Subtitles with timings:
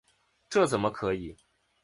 [0.49, 1.37] 这怎么可以！